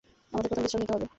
আমাদের 0.31 0.47
প্রথমে 0.53 0.63
বিশ্রাম 0.65 0.81
নিতে 0.81 0.93
হবে। 0.95 1.05